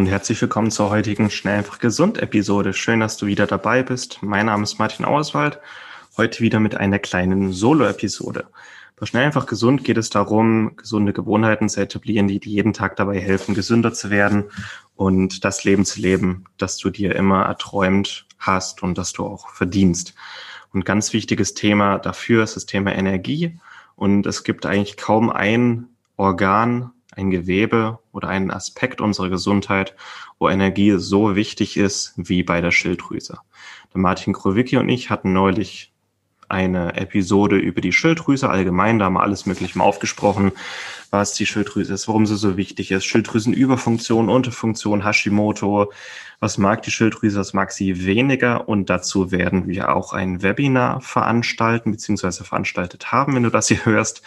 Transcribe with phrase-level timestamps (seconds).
[0.00, 2.72] Und herzlich willkommen zur heutigen Schnell einfach gesund Episode.
[2.72, 4.22] Schön, dass du wieder dabei bist.
[4.22, 5.60] Mein Name ist Martin Auswald.
[6.16, 8.46] Heute wieder mit einer kleinen Solo-Episode.
[8.96, 12.96] Bei Schnell einfach gesund geht es darum, gesunde Gewohnheiten zu etablieren, die dir jeden Tag
[12.96, 14.44] dabei helfen, gesünder zu werden
[14.96, 19.50] und das Leben zu leben, das du dir immer erträumt hast und das du auch
[19.50, 20.14] verdienst.
[20.72, 23.58] Und ganz wichtiges Thema dafür ist das Thema Energie.
[23.96, 29.94] Und es gibt eigentlich kaum ein Organ, ein Gewebe oder einen Aspekt unserer Gesundheit,
[30.38, 33.38] wo Energie so wichtig ist wie bei der Schilddrüse.
[33.92, 35.92] Der Martin Krowicki und ich hatten neulich
[36.50, 40.50] eine Episode über die Schilddrüse allgemein, da haben wir alles mögliche mal aufgesprochen,
[41.10, 45.92] was die Schilddrüse ist, warum sie so wichtig ist, Schilddrüsenüberfunktion, Unterfunktion, Hashimoto,
[46.40, 48.68] was mag die Schilddrüse, was mag sie weniger?
[48.68, 53.84] Und dazu werden wir auch ein Webinar veranstalten, beziehungsweise veranstaltet haben, wenn du das hier
[53.84, 54.22] hörst,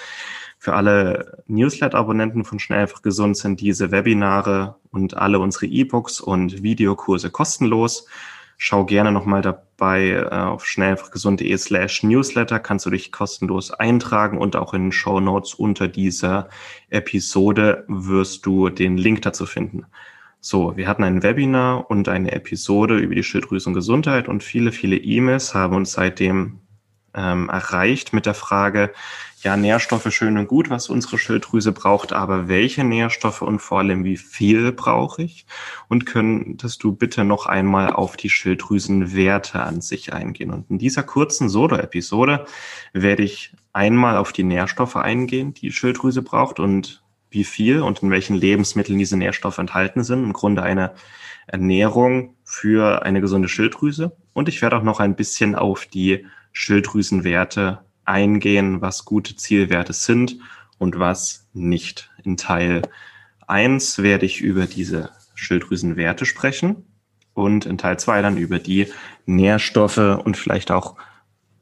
[0.64, 6.64] für alle Newsletter-Abonnenten von Schnell einfach gesund sind diese Webinare und alle unsere E-Books und
[6.64, 8.08] Videokurse kostenlos.
[8.56, 14.56] Schau gerne nochmal dabei äh, auf schnelleinfachgesund.de slash Newsletter, kannst du dich kostenlos eintragen und
[14.56, 16.47] auch in den Show Notes unter dieser
[16.89, 19.86] Episode wirst du den Link dazu finden.
[20.39, 25.53] So, wir hatten ein Webinar und eine Episode über die Schilddrüsengesundheit und viele, viele E-Mails
[25.53, 26.61] haben uns seitdem
[27.16, 28.94] ähm, erreicht mit der Frage,
[29.44, 34.03] ja, Nährstoffe schön und gut, was unsere Schilddrüse braucht, aber welche Nährstoffe und vor allem
[34.03, 35.45] wie viel brauche ich?
[35.89, 40.52] Und könntest du bitte noch einmal auf die Schilddrüsenwerte an sich eingehen?
[40.52, 42.45] Und in dieser kurzen Solo-Episode
[42.94, 48.12] werde ich einmal auf die Nährstoffe eingehen, die, Schilddrüse braucht und wie viel und in
[48.12, 50.23] welchen Lebensmitteln diese Nährstoffe enthalten sind.
[50.23, 50.94] Im Grunde eine
[51.47, 54.16] Ernährung für eine gesunde Schilddrüse.
[54.34, 60.38] Und ich werde auch noch ein bisschen auf die Schilddrüsenwerte eingehen, was gute Zielwerte sind
[60.78, 62.12] und was nicht.
[62.24, 62.81] In Teil
[63.47, 66.86] 1 werde ich über diese Schilddrüsenwerte sprechen
[67.34, 68.88] und in Teil 2 dann über die
[69.25, 70.96] Nährstoffe und vielleicht auch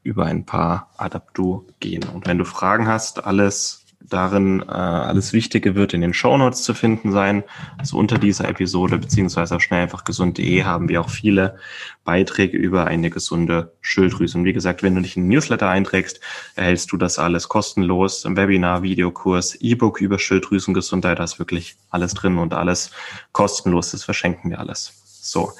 [0.03, 2.09] über ein paar Adaptogene.
[2.12, 6.73] Und wenn du Fragen hast, alles darin äh, alles Wichtige wird in den Shownotes zu
[6.73, 7.44] finden sein.
[7.78, 11.57] Also unter dieser Episode beziehungsweise auf schnell einfach gesund.de haben wir auch viele
[12.03, 14.38] Beiträge über eine gesunde Schilddrüse.
[14.38, 16.19] Und wie gesagt, wenn du dich in den Newsletter einträgst,
[16.56, 18.25] erhältst du das alles kostenlos.
[18.25, 22.91] Im Webinar, Videokurs, E-Book über Schilddrüsengesundheit, da ist wirklich alles drin und alles
[23.31, 23.91] kostenlos.
[23.91, 24.94] Das verschenken wir alles.
[25.06, 25.51] So.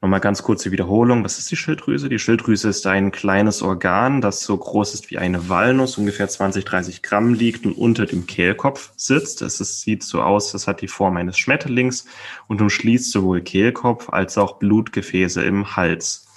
[0.00, 1.24] Nochmal ganz kurze Wiederholung.
[1.24, 2.08] Was ist die Schilddrüse?
[2.08, 6.64] Die Schilddrüse ist ein kleines Organ, das so groß ist wie eine Walnuss, ungefähr 20,
[6.64, 9.42] 30 Gramm liegt und unter dem Kehlkopf sitzt.
[9.42, 12.04] Es ist, sieht so aus, das hat die Form eines Schmetterlings
[12.46, 16.28] und umschließt sowohl Kehlkopf als auch Blutgefäße im Hals.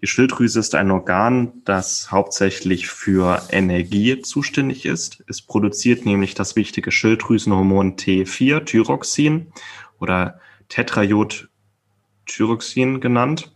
[0.00, 5.22] Die Schilddrüse ist ein Organ, das hauptsächlich für Energie zuständig ist.
[5.28, 9.52] Es produziert nämlich das wichtige Schilddrüsenhormon T4, Thyroxin
[9.98, 11.50] oder Tetrajod
[12.30, 13.52] Thyroxin genannt.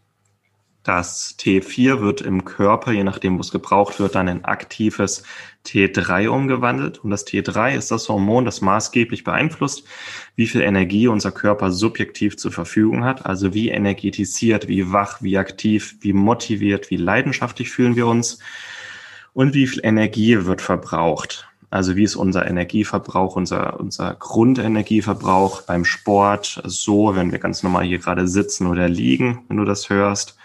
[0.84, 5.22] Das T4 wird im Körper, je nachdem, wo es gebraucht wird, dann in aktives
[5.64, 6.98] T3 umgewandelt.
[6.98, 9.84] Und das T3 ist das Hormon, das maßgeblich beeinflusst,
[10.36, 13.24] wie viel Energie unser Körper subjektiv zur Verfügung hat.
[13.24, 18.40] Also wie energetisiert, wie wach, wie aktiv, wie motiviert, wie leidenschaftlich fühlen wir uns
[19.32, 21.48] und wie viel Energie wird verbraucht.
[21.74, 27.82] Also wie ist unser Energieverbrauch, unser, unser Grundenergieverbrauch beim Sport, so, wenn wir ganz normal
[27.82, 30.36] hier gerade sitzen oder liegen, wenn du das hörst.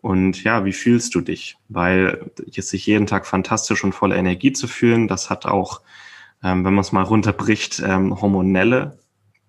[0.00, 1.56] Und ja, wie fühlst du dich?
[1.68, 5.80] Weil jetzt sich jeden Tag fantastisch und voller Energie zu fühlen, das hat auch,
[6.42, 8.98] ähm, wenn man es mal runterbricht, ähm, hormonelle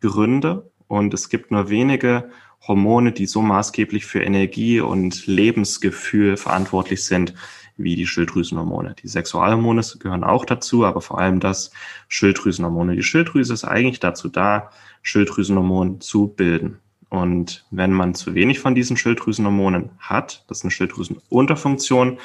[0.02, 0.70] Gründe.
[0.86, 2.30] Und es gibt nur wenige
[2.68, 7.34] Hormone, die so maßgeblich für Energie und Lebensgefühl verantwortlich sind
[7.78, 8.96] wie die Schilddrüsenhormone.
[9.02, 11.72] Die Sexualhormone gehören auch dazu, aber vor allem das
[12.08, 12.96] Schilddrüsenhormone.
[12.96, 14.70] Die Schilddrüse ist eigentlich dazu da,
[15.02, 16.80] Schilddrüsenhormone zu bilden.
[17.10, 22.18] Und wenn man zu wenig von diesen Schilddrüsenhormonen hat, das ist eine Schilddrüsenunterfunktion,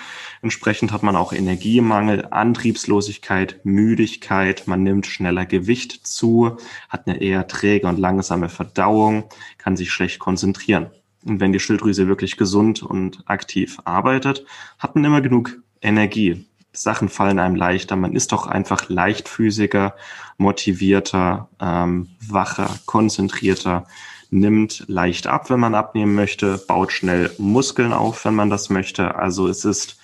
[0.42, 6.56] entsprechend hat man auch Energiemangel, Antriebslosigkeit, Müdigkeit, man nimmt schneller Gewicht zu,
[6.88, 9.24] hat eine eher träge und langsame Verdauung,
[9.58, 10.90] kann sich schlecht konzentrieren.
[11.24, 14.44] Und wenn die Schilddrüse wirklich gesund und aktiv arbeitet,
[14.78, 16.46] hat man immer genug Energie.
[16.72, 17.96] Sachen fallen einem leichter.
[17.96, 19.94] Man ist doch einfach leichtfüßiger,
[20.38, 23.86] motivierter, ähm, wacher, konzentrierter.
[24.32, 29.16] nimmt leicht ab, wenn man abnehmen möchte, baut schnell Muskeln auf, wenn man das möchte.
[29.16, 29.98] Also es ist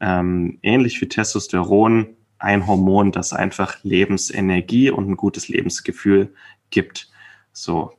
[0.00, 6.32] ähm, ähnlich wie Testosteron ein Hormon, das einfach Lebensenergie und ein gutes Lebensgefühl
[6.70, 7.08] gibt.
[7.52, 7.92] So,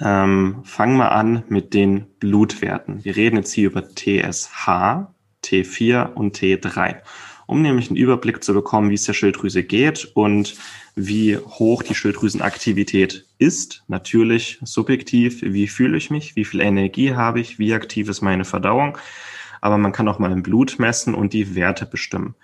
[0.00, 3.04] ähm, fangen wir an mit den Blutwerten.
[3.04, 5.08] Wir reden jetzt hier über TSH,
[5.44, 6.96] T4 und T3,
[7.46, 10.56] um nämlich einen Überblick zu bekommen, wie es der Schilddrüse geht und
[10.94, 13.84] wie hoch die Schilddrüsenaktivität ist.
[13.88, 18.44] Natürlich subjektiv, wie fühle ich mich, wie viel Energie habe ich, wie aktiv ist meine
[18.44, 18.98] Verdauung.
[19.60, 22.34] Aber man kann auch mal im Blut messen und die Werte bestimmen.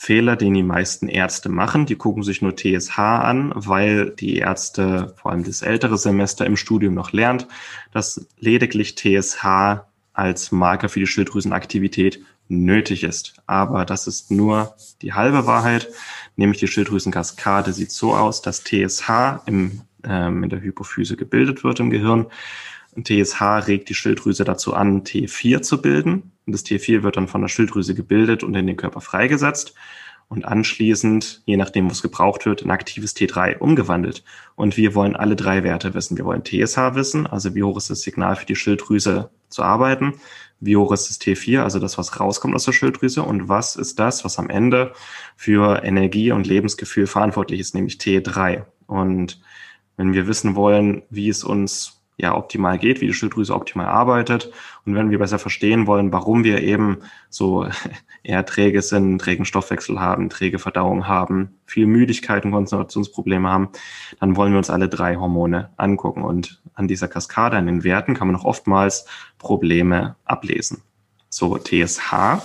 [0.00, 1.84] Fehler, den die meisten Ärzte machen.
[1.84, 6.56] Die gucken sich nur TSH an, weil die Ärzte, vor allem das ältere Semester im
[6.56, 7.48] Studium noch lernt,
[7.92, 13.34] dass lediglich TSH als Marker für die Schilddrüsenaktivität nötig ist.
[13.46, 15.88] Aber das ist nur die halbe Wahrheit,
[16.36, 21.80] nämlich die Schilddrüsenkaskade sieht so aus, dass TSH im, ähm, in der Hypophyse gebildet wird
[21.80, 22.26] im Gehirn.
[23.04, 26.32] TSH regt die Schilddrüse dazu an, T4 zu bilden.
[26.46, 29.74] Und das T4 wird dann von der Schilddrüse gebildet und in den Körper freigesetzt
[30.28, 34.24] und anschließend, je nachdem, was gebraucht wird, in aktives T3 umgewandelt.
[34.56, 36.18] Und wir wollen alle drei Werte wissen.
[36.18, 40.20] Wir wollen TSH wissen, also wie hoch ist das Signal für die Schilddrüse zu arbeiten,
[40.60, 43.98] wie hoch ist das T4, also das, was rauskommt aus der Schilddrüse und was ist
[43.98, 44.92] das, was am Ende
[45.36, 48.64] für Energie und Lebensgefühl verantwortlich ist, nämlich T3.
[48.86, 49.40] Und
[49.96, 54.52] wenn wir wissen wollen, wie es uns ja optimal geht, wie die Schilddrüse optimal arbeitet.
[54.84, 56.98] Und wenn wir besser verstehen wollen, warum wir eben
[57.30, 57.66] so
[58.24, 63.68] eher träge sind, trägen Stoffwechsel haben, träge Verdauung haben, viel Müdigkeit und Konzentrationsprobleme haben,
[64.18, 66.24] dann wollen wir uns alle drei Hormone angucken.
[66.24, 69.06] Und an dieser Kaskade, an den Werten, kann man auch oftmals
[69.38, 70.82] Probleme ablesen.
[71.30, 72.42] So, TSH.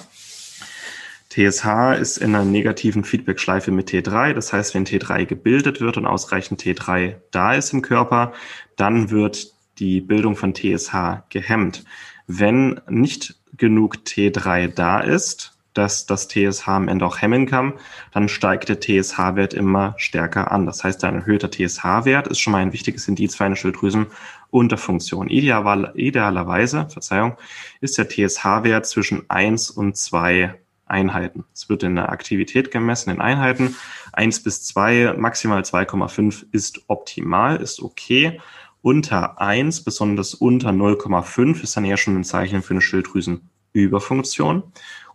[1.29, 4.33] TSH ist in einer negativen Feedback-Schleife mit T3.
[4.33, 8.33] Das heißt, wenn T3 gebildet wird und ausreichend T3 da ist im Körper,
[8.75, 11.83] dann wird die Bildung von TSH gehemmt.
[12.27, 17.73] Wenn nicht genug T3 da ist, dass das TSH am Ende auch hemmen kann,
[18.11, 20.65] dann steigt der TSH-Wert immer stärker an.
[20.65, 25.29] Das heißt, ein erhöhter TSH-Wert ist schon mal ein wichtiges Indiz für eine Schilddrüsenunterfunktion.
[25.29, 27.37] Ideal, idealerweise, Verzeihung,
[27.81, 30.55] ist der TSH-Wert zwischen 1 und 2
[30.85, 31.45] Einheiten.
[31.53, 33.75] Es wird in der Aktivität gemessen in Einheiten.
[34.11, 38.39] 1 bis 2, maximal 2,5 ist optimal, ist okay
[38.83, 44.63] unter 1, besonders unter 0,5 ist dann eher schon ein Zeichen für eine Schilddrüsenüberfunktion.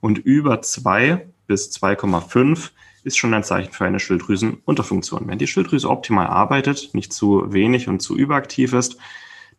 [0.00, 2.70] Und über 2 bis 2,5
[3.04, 5.28] ist schon ein Zeichen für eine Schilddrüsenunterfunktion.
[5.28, 8.96] Wenn die Schilddrüse optimal arbeitet, nicht zu wenig und zu überaktiv ist,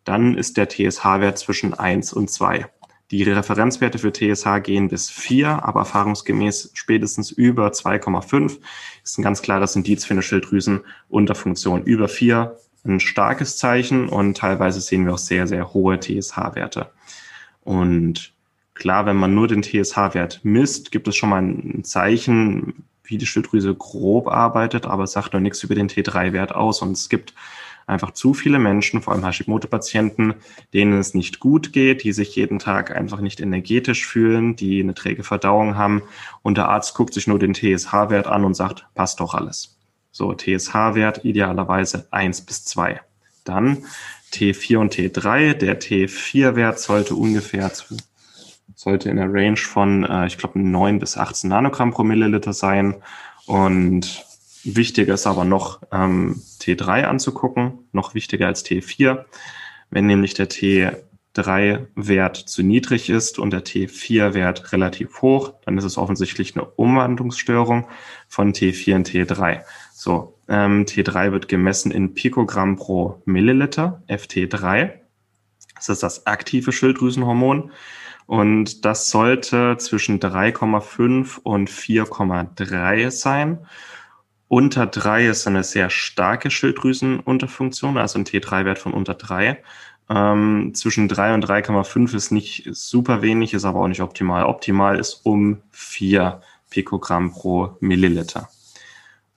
[0.05, 2.65] dann ist der TSH-Wert zwischen 1 und 2.
[3.11, 8.57] Die Referenzwerte für TSH gehen bis 4, aber erfahrungsgemäß spätestens über 2,5
[9.03, 11.83] ist ein ganz klares Indiz für eine Schilddrüsenunterfunktion.
[11.83, 16.91] Über 4 ein starkes Zeichen und teilweise sehen wir auch sehr, sehr hohe TSH-Werte.
[17.61, 18.33] Und
[18.73, 23.25] klar, wenn man nur den TSH-Wert misst, gibt es schon mal ein Zeichen, wie die
[23.25, 26.81] Schilddrüse grob arbeitet, aber es sagt noch nichts über den T3-Wert aus.
[26.81, 27.33] Und es gibt
[27.87, 30.35] einfach zu viele Menschen, vor allem Hashimoto-Patienten,
[30.73, 34.93] denen es nicht gut geht, die sich jeden Tag einfach nicht energetisch fühlen, die eine
[34.93, 36.03] träge Verdauung haben.
[36.43, 39.78] Und der Arzt guckt sich nur den TSH-Wert an und sagt, passt doch alles.
[40.19, 42.99] So, TSH-Wert idealerweise 1 bis 2.
[43.45, 43.85] Dann
[44.33, 45.53] T4 und T3.
[45.53, 47.71] Der T4-Wert sollte ungefähr
[48.75, 52.95] sollte in der Range von, äh, ich glaube, 9 bis 18 Nanogramm pro Milliliter sein.
[53.45, 54.25] Und
[54.65, 59.23] wichtiger ist aber noch ähm, T3 anzugucken, noch wichtiger als T4.
[59.89, 65.97] Wenn nämlich der T3-Wert zu niedrig ist und der T4-Wert relativ hoch, dann ist es
[65.97, 67.87] offensichtlich eine Umwandlungsstörung
[68.27, 69.61] von T4 in T3.
[70.01, 74.93] So, ähm, T3 wird gemessen in Pikogramm pro Milliliter, FT3.
[75.75, 77.71] Das ist das aktive Schilddrüsenhormon.
[78.25, 83.59] Und das sollte zwischen 3,5 und 4,3 sein.
[84.47, 89.61] Unter 3 ist eine sehr starke Schilddrüsenunterfunktion, also ein T3-Wert von unter 3.
[90.09, 94.45] Ähm, zwischen 3 und 3,5 ist nicht super wenig, ist aber auch nicht optimal.
[94.45, 96.39] Optimal ist um 4
[96.69, 98.47] Pikogramm pro Milliliter.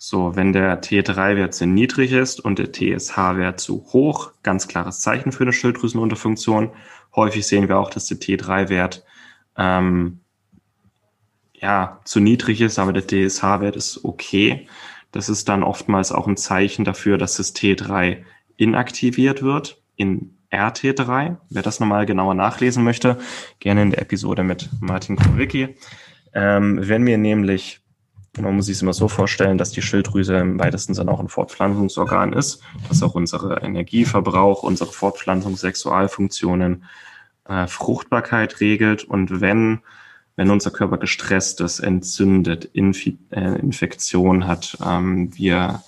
[0.04, 5.30] So, wenn der T3-Wert zu niedrig ist und der TSH-Wert zu hoch, ganz klares Zeichen
[5.30, 6.72] für eine Schilddrüsenunterfunktion.
[7.14, 9.04] Häufig sehen wir auch, dass der T3-Wert
[9.56, 10.18] ähm,
[11.54, 14.66] ja zu niedrig ist, aber der TSH-Wert ist okay.
[15.12, 18.24] Das ist dann oftmals auch ein Zeichen dafür, dass das T3
[18.56, 21.36] inaktiviert wird in RT3.
[21.48, 23.18] Wer das nochmal genauer nachlesen möchte,
[23.60, 25.76] gerne in der Episode mit Martin Kowicki.
[26.34, 27.81] Ähm, wenn wir nämlich
[28.38, 32.32] Man muss sich immer so vorstellen, dass die Schilddrüse im weitesten Sinne auch ein Fortpflanzungsorgan
[32.32, 36.84] ist, dass auch unsere Energieverbrauch, unsere Fortpflanzung, Sexualfunktionen,
[37.46, 39.04] äh, Fruchtbarkeit regelt.
[39.04, 39.80] Und wenn,
[40.36, 45.82] wenn unser Körper gestresst ist, entzündet, Infi äh, Infektion hat, ähm, wir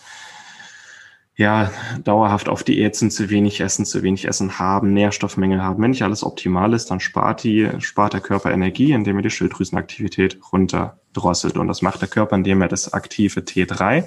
[1.36, 1.72] ja,
[2.04, 5.82] dauerhaft auf Diät sind, zu wenig essen, zu wenig essen haben, Nährstoffmängel haben.
[5.82, 9.30] Wenn nicht alles optimal ist, dann spart die, spart der Körper Energie, indem er die
[9.30, 11.56] Schilddrüsenaktivität runterdrosselt.
[11.56, 14.06] Und das macht der Körper, indem er das aktive T3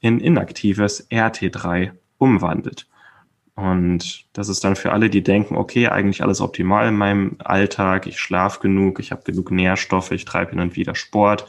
[0.00, 2.86] in inaktives RT3 umwandelt.
[3.54, 8.06] Und das ist dann für alle, die denken, okay, eigentlich alles optimal in meinem Alltag,
[8.06, 11.46] ich schlafe genug, ich habe genug Nährstoffe, ich treibe hin und wieder Sport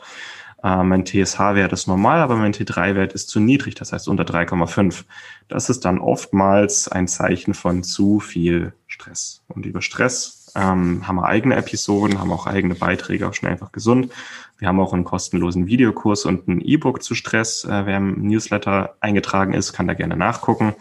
[0.64, 5.04] äh, mein TSH-Wert ist normal, aber mein T3-Wert ist zu niedrig, das heißt unter 3,5.
[5.48, 9.44] Das ist dann oftmals ein Zeichen von zu viel Stress.
[9.48, 13.72] Und über Stress ähm, haben wir eigene Episoden, haben auch eigene Beiträge auf Schnell einfach
[13.72, 14.12] gesund.
[14.58, 17.64] Wir haben auch einen kostenlosen Videokurs und ein E-Book zu Stress.
[17.64, 20.74] Äh, wer im Newsletter eingetragen ist, kann da gerne nachgucken.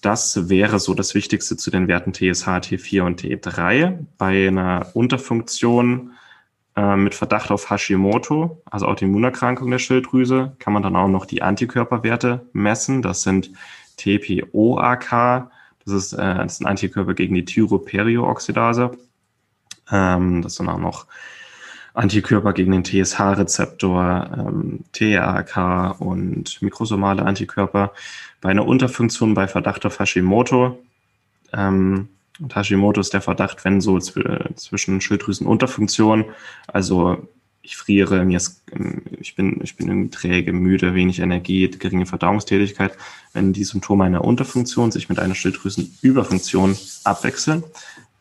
[0.00, 3.98] Das wäre so das Wichtigste zu den Werten TSH, T4 und T3.
[4.16, 6.12] Bei einer Unterfunktion
[6.76, 11.42] äh, mit Verdacht auf Hashimoto, also Autoimmunerkrankung der Schilddrüse, kann man dann auch noch die
[11.42, 13.02] Antikörperwerte messen.
[13.02, 13.50] Das sind
[13.96, 15.50] TPOAK,
[15.84, 18.90] das ist, äh, das sind Antikörper gegen die Thyroperioxidase.
[19.90, 21.06] Ähm, das sind auch noch
[21.94, 27.92] Antikörper gegen den TSH-Rezeptor, ähm, TRK und mikrosomale Antikörper.
[28.42, 30.78] Bei einer Unterfunktion bei Verdacht auf Hashimoto
[31.54, 36.26] ähm, und Hashimoto ist der Verdacht, wenn so zwischen Schilddrüsenunterfunktion,
[36.66, 37.28] also
[37.62, 38.62] ich friere, mir ist,
[39.18, 42.96] ich bin, ich bin irgendwie träge, müde, wenig Energie, geringe Verdauungstätigkeit,
[43.32, 47.64] wenn die Symptome einer Unterfunktion sich mit einer Schilddrüsenüberfunktion abwechseln,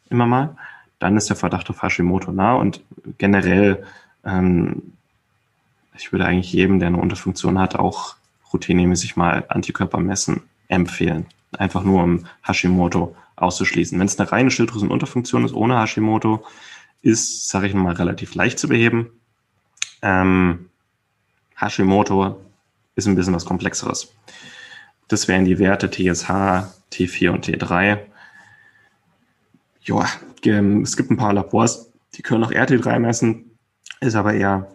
[0.10, 0.58] immer mal,
[0.98, 2.82] dann ist der Verdacht auf Hashimoto nah und
[3.18, 3.84] generell,
[4.26, 4.94] ähm,
[5.98, 8.16] ich würde eigentlich jedem, der eine Unterfunktion hat, auch
[8.52, 11.28] routinemäßig mal Antikörper messen empfehlen.
[11.58, 14.00] Einfach nur um Hashimoto auszuschließen.
[14.00, 16.46] Wenn es eine reine Schilddrüsenunterfunktion ist ohne Hashimoto,
[17.02, 19.12] ist, sage ich mal, relativ leicht zu beheben.
[20.02, 20.70] Ähm,
[21.56, 22.42] Hashimoto
[22.96, 24.14] ist ein bisschen was Komplexeres.
[25.08, 26.30] Das wären die Werte TSH,
[26.92, 28.00] T4 und T3.
[29.82, 30.08] Ja,
[30.44, 33.58] es gibt ein paar Labors, die können auch RT3 messen,
[34.00, 34.72] ist aber eher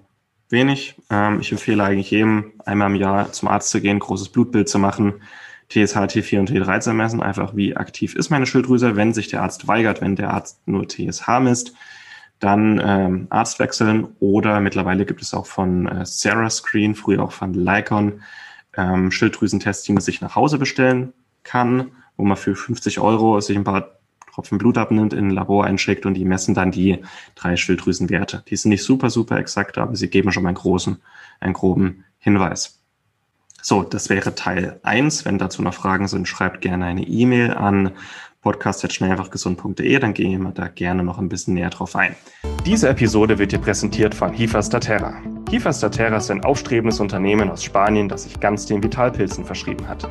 [0.50, 0.96] wenig.
[1.10, 4.78] Ähm, ich empfehle eigentlich jedem, einmal im Jahr zum Arzt zu gehen, großes Blutbild zu
[4.78, 5.22] machen,
[5.70, 8.96] TSH, T4 und T3 zu messen, einfach wie aktiv ist meine Schilddrüse.
[8.96, 11.74] Wenn sich der Arzt weigert, wenn der Arzt nur TSH misst,
[12.40, 17.32] dann ähm, Arzt wechseln oder mittlerweile gibt es auch von äh, Sarah Screen, früher auch
[17.32, 18.22] von Lycon,
[18.76, 21.12] ähm, Schilddrüsentests, die man sich nach Hause bestellen
[21.44, 24.00] kann, wo man für 50 Euro sich ein paar
[24.32, 26.98] Tropfen Blut abnimmt, in ein Labor einschickt und die messen dann die
[27.34, 28.42] drei Schilddrüsenwerte.
[28.48, 30.98] Die sind nicht super, super exakt, aber sie geben schon mal einen großen,
[31.40, 32.79] einen groben Hinweis.
[33.62, 35.24] So, das wäre Teil eins.
[35.24, 37.92] Wenn dazu noch Fragen sind, schreibt gerne eine E-Mail an
[38.42, 42.16] podcast.schnellfachgesund.de, dann gehen wir da gerne noch ein bisschen näher drauf ein.
[42.64, 45.14] Diese Episode wird dir präsentiert von Hifastaterra.
[45.50, 50.08] Hifastaterra ist ein aufstrebendes Unternehmen aus Spanien, das sich ganz den Vitalpilzen verschrieben hat.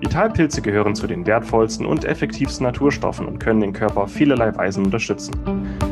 [0.00, 4.84] Vitalpilze gehören zu den wertvollsten und effektivsten Naturstoffen und können den Körper auf vielerlei Weisen
[4.84, 5.32] unterstützen.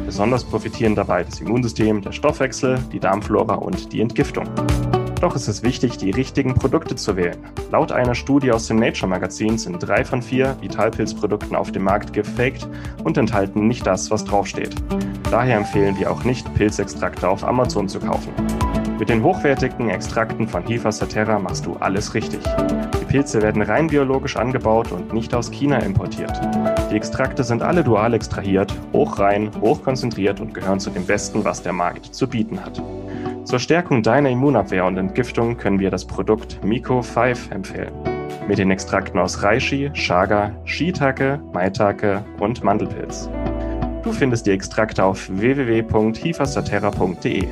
[0.07, 4.49] Besonders profitieren dabei das Immunsystem, der Stoffwechsel, die Darmflora und die Entgiftung.
[5.21, 7.39] Doch ist es wichtig, die richtigen Produkte zu wählen.
[7.73, 12.13] Laut einer Studie aus dem Nature Magazin sind drei von vier Vitalpilzprodukten auf dem Markt
[12.13, 12.69] gefaked
[13.03, 14.77] und enthalten nicht das, was draufsteht.
[15.31, 18.33] Daher empfehlen wir auch nicht, Pilzextrakte auf Amazon zu kaufen.
[18.99, 22.41] Mit den hochwertigen Extrakten von Hifa Saterra machst du alles richtig.
[23.01, 26.33] Die Pilze werden rein biologisch angebaut und nicht aus China importiert.
[26.91, 31.73] Die Extrakte sind alle dual extrahiert, hochrein, hochkonzentriert und gehören zu dem Besten, was der
[31.73, 32.81] Markt zu bieten hat.
[33.49, 37.95] Zur Stärkung deiner Immunabwehr und Entgiftung können wir das Produkt Miko 5 empfehlen.
[38.47, 43.31] Mit den Extrakten aus Reishi, Chaga, Shiitake, Maitake und Mandelpilz.
[44.03, 47.49] Du findest die Extrakte auf www.hifastaterra.de.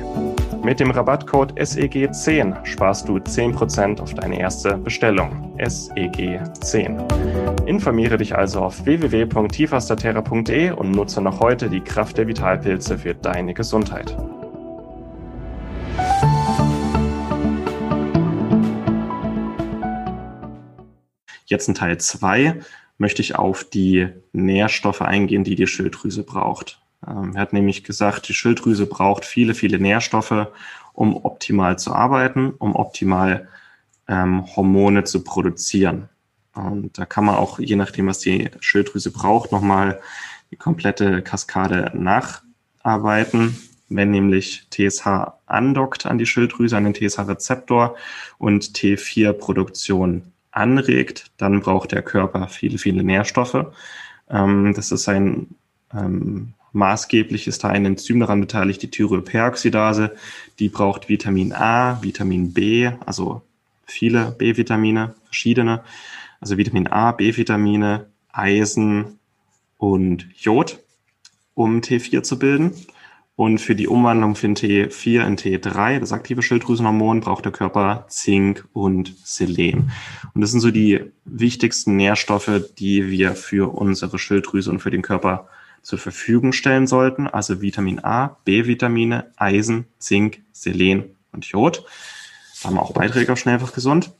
[0.63, 5.55] Mit dem Rabattcode SEG10 sparst du 10% auf deine erste Bestellung.
[5.57, 7.65] SEG10.
[7.65, 13.55] Informiere dich also auf www.hifastaterra.de und nutze noch heute die Kraft der Vitalpilze für deine
[13.55, 14.15] Gesundheit.
[21.47, 22.59] Jetzt in Teil 2
[22.97, 26.81] möchte ich auf die Nährstoffe eingehen, die die Schilddrüse braucht.
[27.07, 30.47] Ähm, er hat nämlich gesagt, die Schilddrüse braucht viele, viele Nährstoffe,
[30.93, 33.47] um optimal zu arbeiten, um optimal
[34.07, 36.09] ähm, Hormone zu produzieren.
[36.53, 40.01] Und da kann man auch, je nachdem, was die Schilddrüse braucht, nochmal
[40.51, 43.57] die komplette Kaskade nacharbeiten.
[43.89, 45.07] Wenn nämlich TSH
[45.45, 47.95] andockt an die Schilddrüse, an den TSH-Rezeptor
[48.37, 53.67] und T4-Produktion anregt, dann braucht der Körper viele, viele Nährstoffe.
[54.29, 55.55] Ähm, das ist ein
[55.93, 60.15] ähm, maßgeblich ist da ein Enzym daran beteiligt, die Thyroperoxidase.
[60.59, 63.41] Die braucht Vitamin A, Vitamin B, also
[63.85, 65.83] viele B-Vitamine, verschiedene.
[66.39, 69.19] Also Vitamin A, B-Vitamine, Eisen
[69.77, 70.79] und Jod,
[71.55, 72.73] um T4 zu bilden.
[73.37, 78.67] Und für die Umwandlung von T4 in T3, das aktive Schilddrüsenhormon, braucht der Körper Zink
[78.73, 79.91] und Selen.
[80.33, 85.03] Und das sind so die wichtigsten Nährstoffe, die wir für unsere Schilddrüse und für den
[85.03, 85.47] Körper
[85.83, 87.27] zur Verfügung stellen sollten.
[87.27, 91.85] Also Vitamin A, B-Vitamine, Eisen, Zink, Selen und Jod.
[92.63, 94.13] Da haben wir auch Beiträge auf Schnellfach gesund.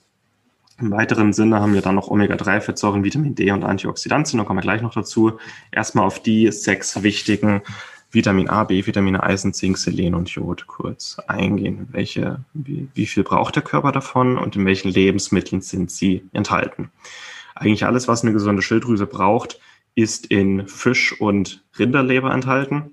[0.79, 4.37] Im weiteren Sinne haben wir dann noch Omega-3-Fettsäuren, Vitamin D und Antioxidantien.
[4.37, 5.39] Da kommen wir gleich noch dazu.
[5.71, 7.63] Erstmal auf die sechs wichtigen
[8.09, 11.87] Vitamin A, B-Vitamine, Eisen, Zink, Selen und Jod kurz eingehen.
[11.91, 16.91] Welche, wie, wie viel braucht der Körper davon und in welchen Lebensmitteln sind sie enthalten?
[17.55, 19.59] Eigentlich alles, was eine gesunde Schilddrüse braucht,
[19.95, 22.91] ist in Fisch und Rinderleber enthalten.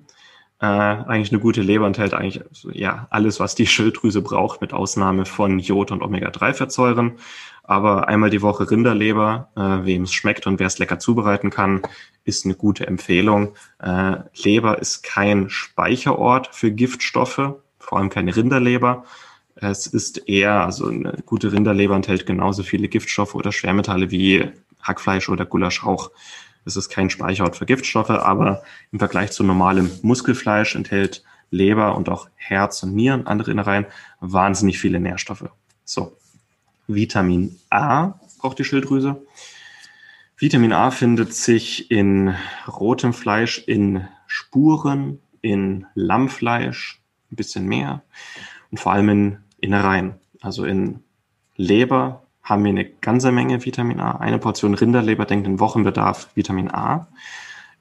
[0.61, 2.43] Äh, eigentlich eine gute Leber enthält eigentlich
[2.73, 7.19] ja alles, was die Schilddrüse braucht, mit Ausnahme von Jod und Omega-3-Fettsäuren.
[7.65, 11.83] Aber einmal die Woche Rinderleber, äh, wem es schmeckt und wer es lecker zubereiten kann,
[12.25, 13.55] ist eine gute Empfehlung.
[13.81, 19.05] Äh, Leber ist kein Speicherort für Giftstoffe, vor allem keine Rinderleber.
[19.57, 24.51] Es ist eher, also eine gute Rinderleber enthält genauso viele Giftstoffe oder Schwermetalle wie
[24.83, 26.11] Hackfleisch oder Gulaschrauch.
[26.65, 32.09] Es ist kein Speicherort für Giftstoffe, aber im Vergleich zu normalem Muskelfleisch enthält Leber und
[32.09, 33.87] auch Herz und Nieren, andere Innereien,
[34.21, 35.49] wahnsinnig viele Nährstoffe.
[35.85, 36.17] So,
[36.87, 39.23] Vitamin A braucht die Schilddrüse.
[40.37, 42.35] Vitamin A findet sich in
[42.67, 48.03] rotem Fleisch, in Spuren, in Lammfleisch, ein bisschen mehr
[48.71, 51.05] und vor allem in Innereien, also in
[51.57, 54.19] Leber, haben wir eine ganze Menge Vitamin A.
[54.19, 57.09] Eine Portion Rinderleber denkt den Wochenbedarf Vitamin A.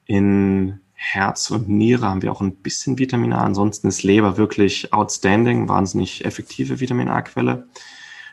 [0.06, 3.44] In Herz und Niere haben wir auch ein bisschen Vitamin A.
[3.44, 7.68] Ansonsten ist Leber wirklich outstanding, wahnsinnig effektive Vitamin A-Quelle.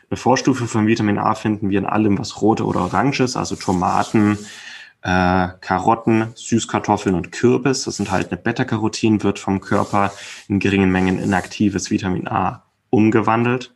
[0.08, 3.54] Eine Vorstufe von Vitamin A finden wir in allem, was rote oder orange ist, also
[3.54, 4.38] Tomaten,
[5.02, 7.84] äh, Karotten, Süßkartoffeln und Kürbis.
[7.84, 10.12] Das enthaltene Beta-Carotin wird vom Körper
[10.48, 13.74] in geringen Mengen in aktives Vitamin A umgewandelt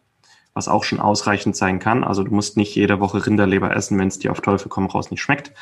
[0.57, 2.03] was auch schon ausreichend sein kann.
[2.03, 5.11] Also du musst nicht jede Woche Rinderleber essen, wenn es dir auf Teufel komm raus
[5.11, 5.53] nicht schmeckt.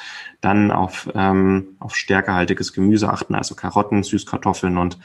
[0.40, 4.98] Dann auf, ähm, auf stärkehaltiges Gemüse achten, also Karotten, Süßkartoffeln und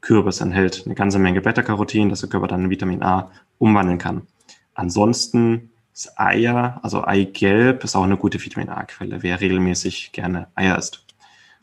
[0.00, 4.22] Kürbis enthält eine ganze Menge Beta-Carotin, dass der Körper dann in Vitamin A umwandeln kann.
[4.74, 10.78] Ansonsten ist Eier, also Eigelb, ist auch eine gute Vitamin A-Quelle, wer regelmäßig gerne Eier
[10.78, 11.05] isst.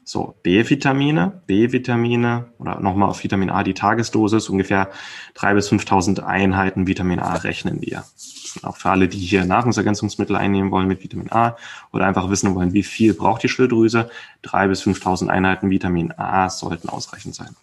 [0.06, 4.92] So, B-Vitamine, B-Vitamine oder nochmal auf Vitamin A die Tagesdosis, ungefähr
[5.36, 8.04] 3.000 bis 5.000 Einheiten Vitamin A rechnen wir.
[8.64, 11.56] Auch für alle, die hier Nahrungsergänzungsmittel einnehmen wollen mit Vitamin A
[11.94, 14.10] oder einfach wissen wollen, wie viel braucht die Schilddrüse,
[14.44, 17.56] 3.000 bis 5.000 Einheiten Vitamin A sollten ausreichend sein.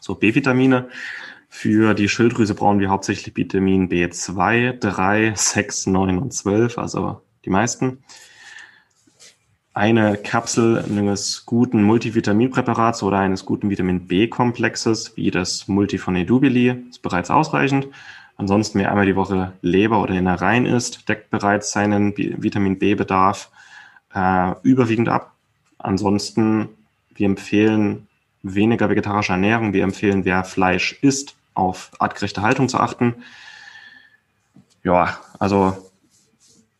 [0.00, 0.88] So, B-Vitamine.
[1.48, 7.50] Für die Schilddrüse brauchen wir hauptsächlich Vitamin B2, 3, 6, 9 und 12, also die
[7.50, 8.02] meisten
[9.76, 17.02] eine Kapsel eines guten Multivitaminpräparats oder eines guten Vitamin B-Komplexes, wie das Multifon Edubili, ist
[17.02, 17.86] bereits ausreichend.
[18.38, 23.50] Ansonsten, wer einmal die Woche Leber oder Innereien isst, deckt bereits seinen Vitamin B-Bedarf
[24.14, 25.32] äh, überwiegend ab.
[25.76, 26.70] Ansonsten,
[27.14, 28.08] wir empfehlen
[28.42, 29.74] weniger vegetarische Ernährung.
[29.74, 33.16] Wir empfehlen, wer Fleisch isst, auf artgerechte Haltung zu achten.
[34.82, 35.76] Ja, also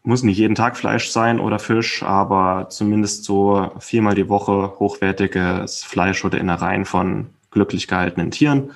[0.07, 5.83] muss nicht jeden Tag Fleisch sein oder Fisch, aber zumindest so viermal die Woche hochwertiges
[5.83, 8.71] Fleisch oder Innereien von glücklich gehaltenen Tieren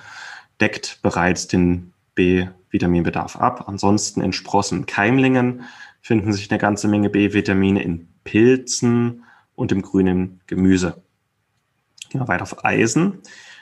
[0.59, 3.65] deckt bereits den B-Vitaminbedarf ab.
[3.67, 5.63] Ansonsten in Sprossen, Keimlingen
[6.01, 9.23] finden sich eine ganze Menge B-Vitamine in Pilzen
[9.55, 11.01] und im grünen Gemüse.
[12.09, 13.19] Gehen wir weiter auf Eisen.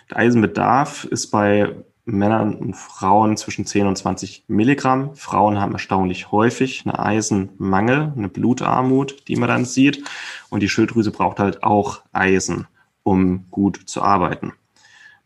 [0.09, 1.75] Der Eisenbedarf ist bei
[2.11, 5.15] Männern und Frauen zwischen 10 und 20 Milligramm.
[5.15, 10.03] Frauen haben erstaunlich häufig eine Eisenmangel, eine Blutarmut, die man dann sieht.
[10.49, 12.67] Und die Schilddrüse braucht halt auch Eisen,
[13.03, 14.53] um gut zu arbeiten.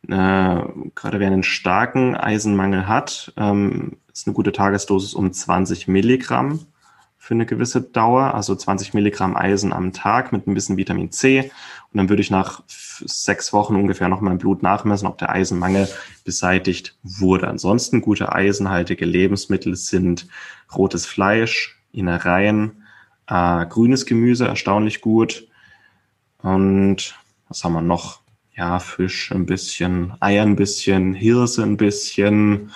[0.07, 0.61] Äh,
[0.95, 6.59] gerade wer einen starken Eisenmangel hat, ähm, ist eine gute Tagesdosis um 20 Milligramm
[7.23, 11.49] für eine gewisse Dauer, also 20 Milligramm Eisen am Tag mit ein bisschen Vitamin C.
[11.89, 15.87] Und dann würde ich nach sechs Wochen ungefähr noch im Blut nachmessen, ob der Eisenmangel
[16.25, 17.47] beseitigt wurde.
[17.47, 20.27] Ansonsten gute eisenhaltige Lebensmittel sind
[20.75, 22.83] rotes Fleisch, Innereien,
[23.27, 25.47] äh, grünes Gemüse, erstaunlich gut.
[26.39, 28.19] Und was haben wir noch?
[28.55, 32.69] ja, Fisch ein bisschen, Eier ein bisschen, Hirse ein bisschen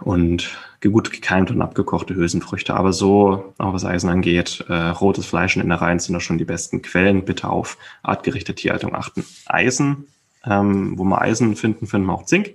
[0.00, 0.50] und
[0.88, 2.74] gut gekeimt und abgekochte Hülsenfrüchte.
[2.74, 6.46] Aber so, auch was Eisen angeht, äh, rotes Fleisch und Innereien sind da schon die
[6.46, 7.24] besten Quellen.
[7.24, 9.24] Bitte auf artgerechte Tierhaltung achten.
[9.46, 10.06] Eisen,
[10.46, 12.54] ähm, wo wir Eisen finden, finden wir auch Zink.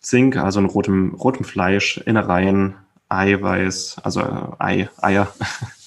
[0.00, 2.74] Zink, also in rotem, rotem Fleisch, Innereien,
[3.08, 5.32] Eiweiß, also äh, Ei, Eier,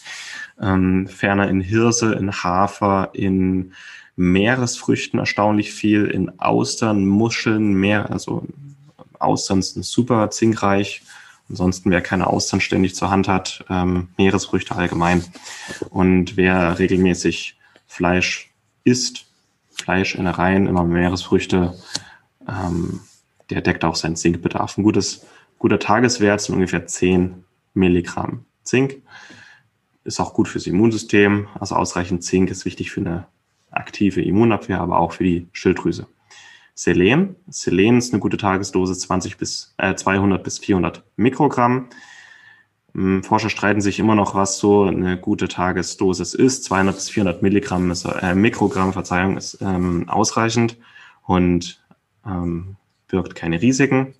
[0.61, 3.73] ähm, ferner in Hirse, in Hafer, in
[4.15, 8.47] Meeresfrüchten erstaunlich viel, in Austern, Muscheln, Meer, also
[9.19, 11.03] Austern sind super zinkreich.
[11.49, 15.23] Ansonsten, wer keine Austern ständig zur Hand hat, ähm, Meeresfrüchte allgemein.
[15.89, 18.51] Und wer regelmäßig Fleisch
[18.83, 19.25] isst,
[19.69, 21.73] Fleisch, Innereien, immer Meeresfrüchte,
[22.47, 23.01] ähm,
[23.49, 24.77] der deckt auch seinen Zinkbedarf.
[24.77, 25.25] Ein gutes,
[25.57, 29.01] guter Tageswert sind ungefähr 10 Milligramm Zink.
[30.03, 31.47] Ist auch gut fürs Immunsystem.
[31.59, 33.27] Also ausreichend Zink ist wichtig für eine
[33.71, 36.07] aktive Immunabwehr, aber auch für die Schilddrüse.
[36.77, 37.35] Selen.
[37.47, 41.89] Selen ist eine gute Tagesdose, 20 bis, äh, 200 bis 400 Mikrogramm.
[42.95, 46.65] Ähm, Forscher streiten sich immer noch, was so eine gute Tagesdosis ist.
[46.65, 50.77] 200 bis 400 Milligramm ist, äh, Mikrogramm, Verzeihung, ist ähm, ausreichend
[51.25, 51.83] und
[52.23, 52.75] ähm,
[53.07, 54.13] birgt keine Risiken.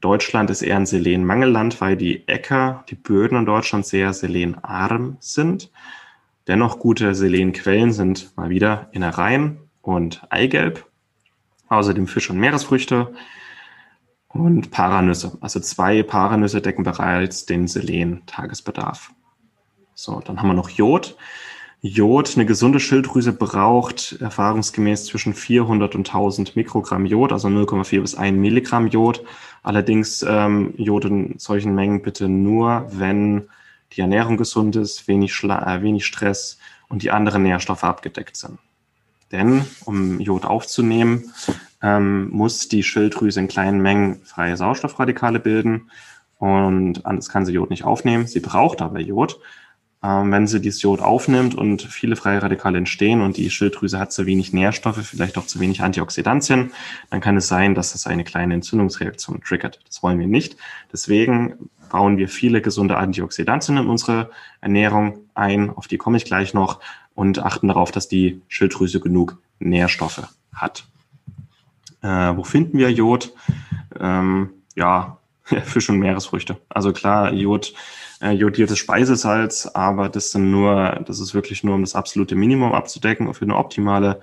[0.00, 5.70] Deutschland ist eher ein Selenmangelland, weil die Äcker, die Böden in Deutschland sehr selenarm sind.
[6.48, 10.86] Dennoch gute Selenquellen sind mal wieder Innereien und Eigelb,
[11.72, 13.14] außerdem Fisch- und Meeresfrüchte
[14.28, 15.36] und Paranüsse.
[15.40, 19.12] Also zwei Paranüsse decken bereits den Selen-Tagesbedarf.
[19.94, 21.16] So, dann haben wir noch Jod.
[21.84, 28.14] Jod, eine gesunde Schilddrüse braucht erfahrungsgemäß zwischen 400 und 1000 Mikrogramm Jod, also 0,4 bis
[28.14, 29.24] 1 Milligramm Jod.
[29.64, 33.48] Allerdings ähm, Jod in solchen Mengen bitte nur, wenn
[33.92, 36.58] die Ernährung gesund ist, wenig, Schla äh, wenig Stress
[36.88, 38.58] und die anderen Nährstoffe abgedeckt sind.
[39.32, 41.32] Denn um Jod aufzunehmen,
[41.82, 45.90] ähm, muss die Schilddrüse in kleinen Mengen freie Sauerstoffradikale bilden
[46.38, 48.26] und anders kann sie Jod nicht aufnehmen.
[48.26, 49.40] Sie braucht aber Jod.
[50.04, 54.12] Ähm, wenn sie dieses Jod aufnimmt und viele freie Radikale entstehen und die Schilddrüse hat
[54.12, 56.72] zu wenig Nährstoffe, vielleicht auch zu wenig Antioxidantien,
[57.10, 59.78] dann kann es sein, dass das eine kleine Entzündungsreaktion triggert.
[59.86, 60.56] Das wollen wir nicht.
[60.92, 66.54] Deswegen bauen wir viele gesunde Antioxidantien in unsere Ernährung ein, auf die komme ich gleich
[66.54, 66.80] noch,
[67.14, 70.86] und achten darauf, dass die Schilddrüse genug Nährstoffe hat.
[72.00, 73.32] Äh, wo finden wir Jod?
[73.98, 76.56] Ähm, ja, Fisch und Meeresfrüchte.
[76.68, 77.74] Also klar, Jod,
[78.20, 82.72] äh, jodiertes Speisesalz, aber das sind nur, das ist wirklich nur um das absolute Minimum
[82.72, 84.20] abzudecken und für eine optimale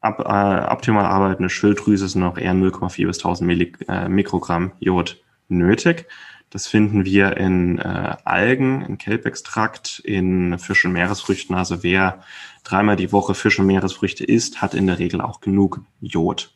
[0.00, 5.22] ab, äh, optimal arbeitende Schilddrüse sind auch eher 0,4 bis 1000 Milli, äh, Mikrogramm Jod
[5.48, 6.06] nötig.
[6.50, 11.54] Das finden wir in äh, Algen, in Kelbextrakt, in Fisch- und Meeresfrüchten.
[11.54, 12.22] Also wer
[12.64, 16.52] dreimal die Woche Fisch- und Meeresfrüchte isst, hat in der Regel auch genug Jod.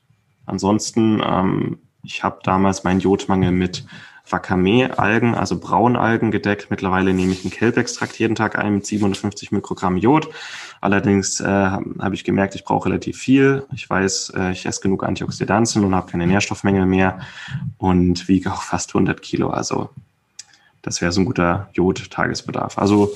[0.46, 3.86] Ansonsten, ähm, ich habe damals meinen Jodmangel mit
[4.28, 6.68] Wakame-Algen, also Braunalgen gedeckt.
[6.70, 10.28] Mittlerweile nehme ich einen Kelbextrakt jeden Tag ein mit 750 Mikrogramm Jod.
[10.80, 13.66] Allerdings äh, habe ich gemerkt, ich brauche relativ viel.
[13.74, 17.20] Ich weiß, äh, ich esse genug Antioxidantien und habe keine Nährstoffmenge mehr
[17.76, 19.50] und wiege auch fast 100 Kilo.
[19.50, 19.90] Also
[20.80, 22.78] das wäre so ein guter Jod-Tagesbedarf.
[22.78, 23.14] Also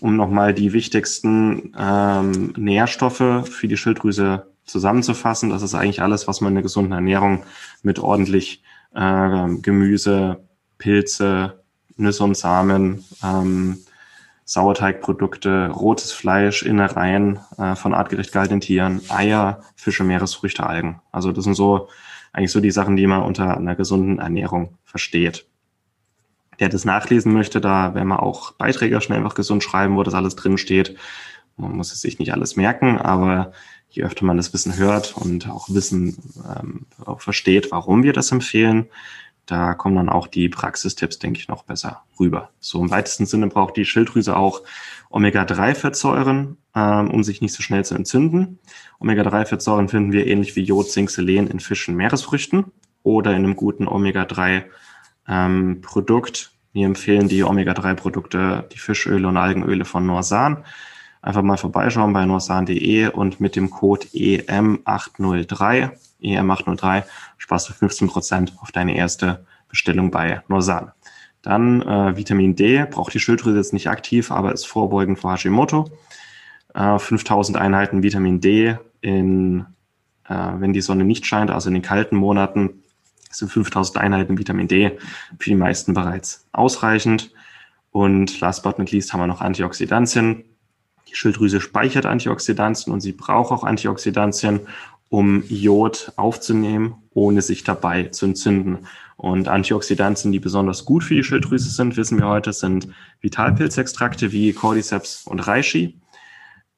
[0.00, 6.40] um nochmal die wichtigsten ähm, Nährstoffe für die Schilddrüse zusammenzufassen, das ist eigentlich alles, was
[6.40, 7.42] man in der gesunden Ernährung
[7.82, 8.62] mit ordentlich
[8.94, 10.40] äh, Gemüse,
[10.78, 11.62] Pilze,
[11.96, 13.78] Nüsse und Samen, ähm,
[14.44, 21.00] Sauerteigprodukte, rotes Fleisch, Innereien äh, von artgerecht gehaltenen Tieren, Eier, Fische, Meeresfrüchte, Algen.
[21.12, 21.88] Also das sind so
[22.32, 25.46] eigentlich so die Sachen, die man unter einer gesunden Ernährung versteht.
[26.58, 30.14] Der das nachlesen möchte, da werden wir auch Beiträge schnell einfach gesund schreiben, wo das
[30.14, 30.96] alles drin steht.
[31.56, 33.52] Man muss es sich nicht alles merken, aber
[33.90, 36.16] je öfter man das Wissen hört und auch Wissen
[36.56, 38.88] ähm, auch versteht, warum wir das empfehlen,
[39.50, 42.50] da kommen dann auch die Praxistipps, denke ich, noch besser rüber.
[42.60, 44.62] So im weitesten Sinne braucht die Schilddrüse auch
[45.10, 48.60] Omega-3-Fettsäuren, ähm, um sich nicht so schnell zu entzünden.
[49.00, 52.66] Omega-3-Fettsäuren finden wir ähnlich wie Jod, Zink, Selen in Fischen, Meeresfrüchten
[53.02, 56.50] oder in einem guten Omega-3-Produkt.
[56.52, 60.64] Ähm, wir empfehlen die Omega-3-Produkte, die Fischöle und Algenöle von Norsan
[61.22, 65.90] einfach mal vorbeischauen bei norsan.de und mit dem Code EM803,
[66.22, 67.04] EM803,
[67.38, 70.92] sparst du 15% auf deine erste Bestellung bei Norsan.
[71.42, 75.90] Dann äh, Vitamin D, braucht die Schilddrüse jetzt nicht aktiv, aber ist vorbeugend vor Hashimoto.
[76.74, 79.64] Äh, 5000 Einheiten Vitamin D in,
[80.28, 82.82] äh, wenn die Sonne nicht scheint, also in den kalten Monaten,
[83.30, 84.98] sind 5000 Einheiten Vitamin D
[85.38, 87.30] für die meisten bereits ausreichend.
[87.90, 90.44] Und last but not least haben wir noch Antioxidantien
[91.08, 94.60] Die Schilddrüse speichert Antioxidantien und sie braucht auch Antioxidantien,
[95.08, 98.86] um Jod aufzunehmen, ohne sich dabei zu entzünden.
[99.16, 102.88] Und Antioxidantien, die besonders gut für die Schilddrüse sind, wissen wir heute, sind
[103.20, 106.00] Vitalpilzextrakte wie Cordyceps und Reishi,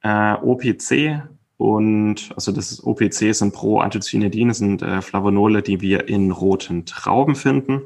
[0.03, 1.23] äh, OPC
[1.59, 7.37] und also das ist OPC sind Pro-Anthocyanidin, sind äh, Flavonole, die wir in roten Trauben
[7.37, 7.83] finden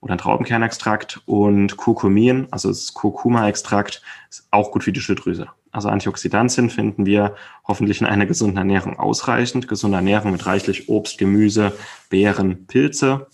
[0.00, 5.48] oder ein Traubenkernextrakt und Kurkumin, also das Kurkuma-Extrakt, ist auch gut für die Schilddrüse.
[5.72, 7.36] Also Antioxidantien finden wir
[7.66, 9.68] hoffentlich in einer gesunden Ernährung ausreichend.
[9.68, 11.72] Gesunde Ernährung mit reichlich Obst, Gemüse,
[12.08, 13.28] Beeren, Pilze,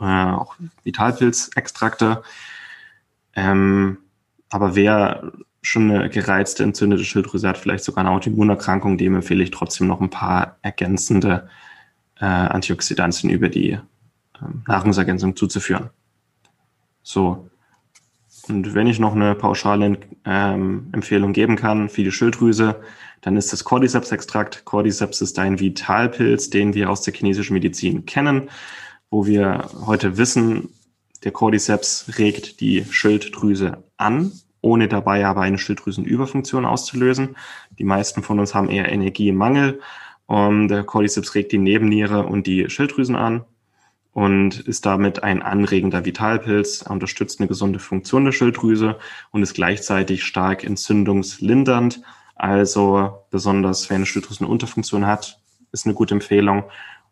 [0.00, 2.22] äh, auch Vitalpilzextrakte.
[3.34, 3.98] Ähm,
[4.50, 9.50] aber wer schon eine gereizte, entzündete Schilddrüse hat, vielleicht sogar eine Autoimmunerkrankung, dem empfehle ich
[9.50, 11.48] trotzdem noch ein paar ergänzende
[12.18, 13.78] äh, Antioxidantien über die
[14.66, 15.90] Nahrungsergänzung zuzuführen.
[17.02, 17.48] So.
[18.48, 22.80] Und wenn ich noch eine pauschale ähm, Empfehlung geben kann für die Schilddrüse,
[23.22, 24.64] dann ist das Cordyceps-Extrakt.
[24.64, 28.50] Cordyceps ist ein Vitalpilz, den wir aus der chinesischen Medizin kennen,
[29.10, 30.68] wo wir heute wissen,
[31.24, 34.32] der Cordyceps regt die Schilddrüse an
[34.66, 37.36] ohne dabei aber eine Schilddrüsenüberfunktion auszulösen.
[37.78, 39.80] Die meisten von uns haben eher Energiemangel.
[40.26, 43.44] Um, der Cordyceps regt die Nebenniere und die Schilddrüsen an
[44.16, 48.96] und ist damit ein anregender Vitalpilz, er unterstützt eine gesunde Funktion der Schilddrüse
[49.30, 52.00] und ist gleichzeitig stark entzündungslindernd.
[52.34, 55.38] Also besonders wer eine Schilddrüsenunterfunktion hat,
[55.70, 56.64] ist eine gute Empfehlung.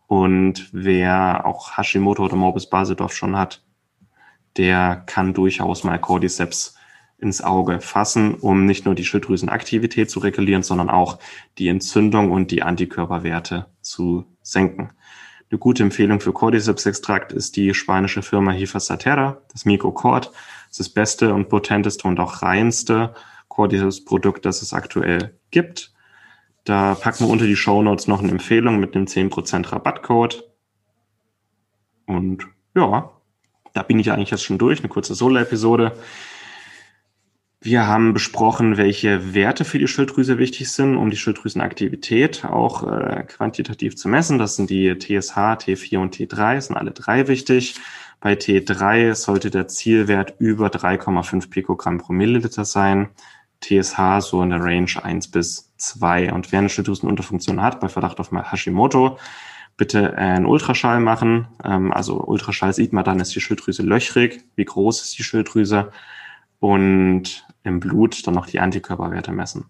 [0.06, 3.62] Und wer auch Hashimoto oder Morbus Basedorf schon hat,
[4.56, 6.74] der kann durchaus mal Cordyceps
[7.18, 11.18] ins Auge fassen, um nicht nur die Schilddrüsenaktivität zu regulieren, sondern auch
[11.58, 14.94] die Entzündung und die Antikörperwerte zu senken.
[15.54, 20.26] Eine gute Empfehlung für Cordyceps-Extrakt ist die spanische Firma Hifasaterra, das Microcord.
[20.26, 23.14] Das ist das beste und potenteste und auch reinste
[23.46, 25.94] Cordyceps-Produkt, das es aktuell gibt.
[26.64, 30.42] Da packen wir unter die Show Notes noch eine Empfehlung mit einem 10% Rabattcode.
[32.06, 33.12] Und ja,
[33.74, 34.80] da bin ich eigentlich jetzt schon durch.
[34.80, 35.92] Eine kurze Solo-Episode.
[37.64, 43.24] Wir haben besprochen, welche Werte für die Schilddrüse wichtig sind, um die Schilddrüsenaktivität auch äh,
[43.26, 44.38] quantitativ zu messen.
[44.38, 47.76] Das sind die TSH, T4 und T3, sind alle drei wichtig.
[48.20, 53.08] Bei T3 sollte der Zielwert über 3,5 Pikogramm pro Milliliter sein.
[53.62, 56.34] TSH so in der Range 1 bis 2.
[56.34, 59.18] Und wer eine Schilddrüsenunterfunktion hat, bei Verdacht auf Hashimoto,
[59.78, 61.48] bitte einen Ultraschall machen.
[61.64, 65.90] Ähm, also Ultraschall sieht man dann, ist die Schilddrüse löchrig, wie groß ist die Schilddrüse
[66.60, 69.66] und im Blut dann noch die Antikörperwerte messen.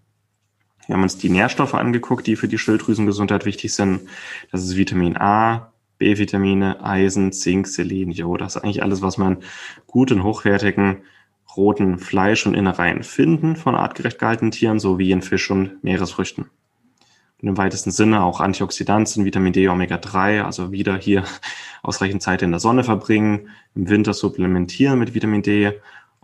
[0.85, 4.01] Wir haben uns die Nährstoffe angeguckt, die für die Schilddrüsengesundheit wichtig sind.
[4.51, 8.41] Das ist Vitamin A, B-Vitamine, Eisen, Zink, Selen, Jod.
[8.41, 9.37] Das ist eigentlich alles, was man
[9.87, 11.01] gut in hochwertigen
[11.55, 16.49] roten Fleisch und Innereien finden von artgerecht gehaltenen Tieren, sowie in Fisch und Meeresfrüchten.
[17.41, 21.23] Und im weitesten Sinne auch Antioxidantien, Vitamin D, Omega-3, also wieder hier
[21.83, 25.73] ausreichend Zeit in der Sonne verbringen, im Winter supplementieren mit Vitamin D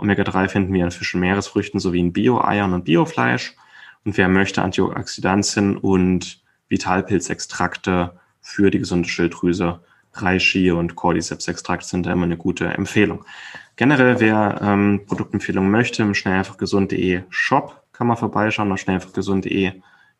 [0.02, 3.56] Omega-3 finden wir in Fischen, Meeresfrüchten sowie in Bio-Eiern und Biofleisch.
[4.04, 9.80] Und wer möchte Antioxidantien und Vitalpilzextrakte für die gesunde Schilddrüse,
[10.14, 13.24] Reishi und Cordyceps-Extrakt sind da immer eine gute Empfehlung.
[13.76, 19.74] Generell, wer ähm, Produktempfehlungen möchte, im schnelleinfachgesund.de Shop kann man vorbeischauen, auf schnelleinfachgesund.de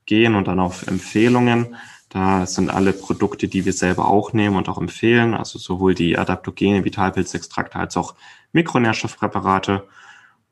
[0.06, 1.76] gehen und dann auf Empfehlungen.
[2.10, 6.18] Da sind alle Produkte, die wir selber auch nehmen und auch empfehlen, also sowohl die
[6.18, 8.16] Adaptogene, Vitalpilzextrakte als auch
[8.54, 9.88] Mikronährstoffpräparate.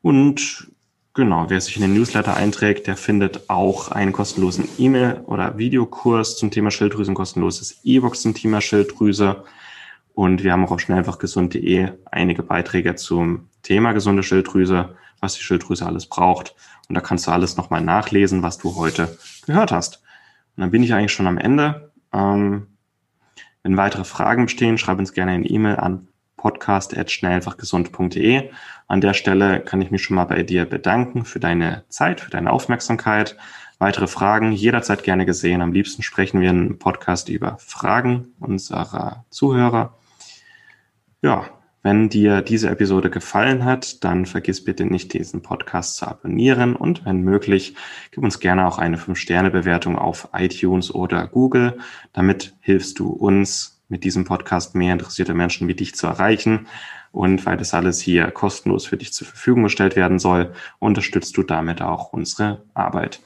[0.01, 0.71] Und
[1.13, 6.37] genau, wer sich in den Newsletter einträgt, der findet auch einen kostenlosen E-Mail- oder Videokurs
[6.37, 9.43] zum Thema Schilddrüse, ein kostenloses E-Book zum Thema Schilddrüse.
[10.13, 15.85] Und wir haben auch auf schnellfachgesund.de einige Beiträge zum Thema gesunde Schilddrüse, was die Schilddrüse
[15.85, 16.55] alles braucht.
[16.89, 20.01] Und da kannst du alles nochmal nachlesen, was du heute gehört hast.
[20.57, 21.93] Und dann bin ich eigentlich schon am Ende.
[22.11, 22.67] Ähm,
[23.63, 26.08] wenn weitere Fragen bestehen, schreib uns gerne eine E-Mail an
[26.39, 28.49] podcast.schnellfachgesund.de.
[28.87, 32.31] An der Stelle kann ich mich schon mal bei dir bedanken für deine Zeit, für
[32.31, 33.35] deine Aufmerksamkeit.
[33.77, 35.61] Weitere Fragen jederzeit gerne gesehen.
[35.61, 39.97] Am liebsten sprechen wir im Podcast über Fragen unserer Zuhörer.
[41.21, 41.43] Ja,
[41.81, 47.05] wenn dir diese Episode gefallen hat, dann vergiss bitte nicht, diesen Podcast zu abonnieren und
[47.05, 47.75] wenn möglich,
[48.11, 51.77] gib uns gerne auch eine 5-Sterne-Bewertung auf iTunes oder Google.
[52.11, 56.67] Damit hilfst du uns, mit diesem Podcast mehr interessierte Menschen wie dich zu erreichen.
[57.11, 61.43] Und weil das alles hier kostenlos für dich zur Verfügung gestellt werden soll, unterstützt du
[61.43, 63.19] damit auch unsere Arbeit.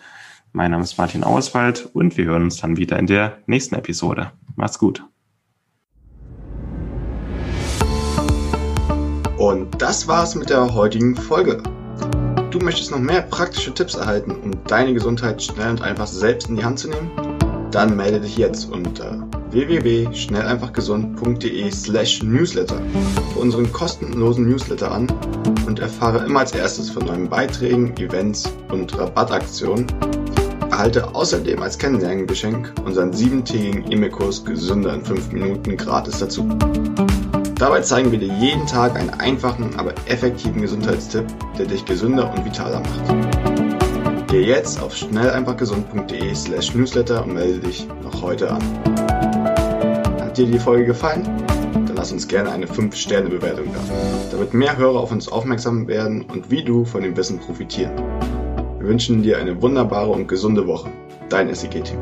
[0.53, 4.31] Mein Name ist Martin Auswald und wir hören uns dann wieder in der nächsten Episode.
[4.55, 5.03] Mach's gut.
[9.37, 11.61] Und das war's mit der heutigen Folge.
[12.51, 16.55] du möchtest noch mehr praktische Tipps erhalten, um deine Gesundheit schnell und einfach selbst in
[16.55, 17.11] die Hand zu nehmen?
[17.71, 22.81] Dann melde dich jetzt unter www.schnelleinfachgesund.de slash newsletter
[23.33, 25.07] für unseren kostenlosen Newsletter an
[25.67, 29.85] und erfahre immer als erstes von neuen Beiträgen, Events und Rabattaktionen.
[30.71, 36.49] Erhalte außerdem als Kennenlerngeschenk unseren siebentägigen E-Mail-Kurs Gesünder in 5 Minuten gratis dazu.
[37.55, 42.43] Dabei zeigen wir dir jeden Tag einen einfachen, aber effektiven Gesundheitstipp, der dich gesünder und
[42.43, 44.27] vitaler macht.
[44.27, 49.12] Gehe jetzt auf schnelleinfachgesund.de slash newsletter und melde dich noch heute an.
[50.33, 51.21] Hat dir die Folge gefallen?
[51.73, 53.79] Dann lass uns gerne eine 5-Sterne-Bewertung da,
[54.31, 57.91] damit mehr Hörer auf uns aufmerksam werden und wie du von dem Wissen profitieren.
[58.79, 60.89] Wir wünschen dir eine wunderbare und gesunde Woche.
[61.29, 61.99] Dein SEG-Team.